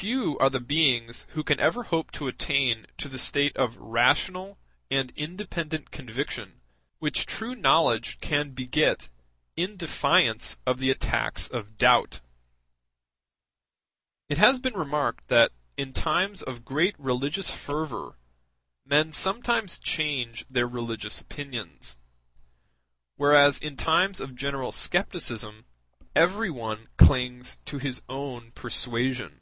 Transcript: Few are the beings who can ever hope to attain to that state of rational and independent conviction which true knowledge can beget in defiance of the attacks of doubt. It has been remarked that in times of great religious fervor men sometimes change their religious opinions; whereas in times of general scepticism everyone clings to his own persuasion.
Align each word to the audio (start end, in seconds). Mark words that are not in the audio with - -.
Few 0.00 0.38
are 0.38 0.48
the 0.48 0.60
beings 0.60 1.26
who 1.32 1.44
can 1.44 1.60
ever 1.60 1.82
hope 1.82 2.10
to 2.12 2.26
attain 2.26 2.86
to 2.96 3.06
that 3.06 3.18
state 3.18 3.54
of 3.58 3.76
rational 3.76 4.56
and 4.90 5.10
independent 5.14 5.90
conviction 5.90 6.62
which 7.00 7.26
true 7.26 7.54
knowledge 7.54 8.18
can 8.22 8.52
beget 8.52 9.10
in 9.58 9.76
defiance 9.76 10.56
of 10.64 10.78
the 10.78 10.88
attacks 10.88 11.48
of 11.50 11.76
doubt. 11.76 12.22
It 14.30 14.38
has 14.38 14.58
been 14.58 14.72
remarked 14.72 15.28
that 15.28 15.52
in 15.76 15.92
times 15.92 16.40
of 16.42 16.64
great 16.64 16.98
religious 16.98 17.50
fervor 17.50 18.16
men 18.86 19.12
sometimes 19.12 19.78
change 19.78 20.46
their 20.48 20.66
religious 20.66 21.20
opinions; 21.20 21.98
whereas 23.16 23.58
in 23.58 23.76
times 23.76 24.18
of 24.18 24.34
general 24.34 24.72
scepticism 24.72 25.66
everyone 26.16 26.88
clings 26.96 27.58
to 27.66 27.76
his 27.76 28.02
own 28.08 28.52
persuasion. 28.52 29.36